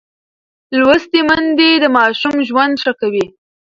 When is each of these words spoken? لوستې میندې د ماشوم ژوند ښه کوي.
لوستې 0.79 1.19
میندې 1.27 1.69
د 1.83 1.85
ماشوم 1.97 2.35
ژوند 2.47 2.75
ښه 2.83 2.93
کوي. 2.99 3.25